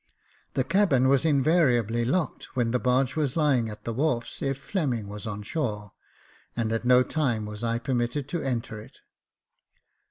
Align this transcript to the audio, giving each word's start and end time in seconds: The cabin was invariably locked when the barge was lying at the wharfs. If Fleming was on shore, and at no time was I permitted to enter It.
The 0.55 0.63
cabin 0.63 1.07
was 1.07 1.25
invariably 1.25 2.05
locked 2.05 2.55
when 2.55 2.71
the 2.71 2.79
barge 2.79 3.15
was 3.15 3.37
lying 3.37 3.69
at 3.69 3.83
the 3.83 3.93
wharfs. 3.93 4.41
If 4.41 4.57
Fleming 4.57 5.07
was 5.07 5.27
on 5.27 5.43
shore, 5.43 5.91
and 6.55 6.71
at 6.71 6.85
no 6.85 7.03
time 7.03 7.45
was 7.45 7.63
I 7.63 7.77
permitted 7.77 8.27
to 8.29 8.41
enter 8.41 8.79
It. 8.79 9.01